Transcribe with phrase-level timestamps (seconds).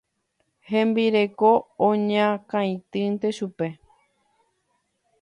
[0.69, 1.51] Hembireko
[1.89, 3.67] oñakãitýnte chupe.